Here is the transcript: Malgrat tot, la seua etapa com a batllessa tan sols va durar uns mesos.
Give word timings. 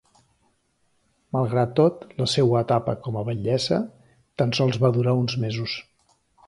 Malgrat 1.37 1.75
tot, 1.81 2.07
la 2.21 2.27
seua 2.33 2.63
etapa 2.67 2.97
com 3.05 3.21
a 3.21 3.25
batllessa 3.31 3.81
tan 4.43 4.59
sols 4.61 4.85
va 4.87 4.95
durar 4.99 5.19
uns 5.25 5.41
mesos. 5.47 5.81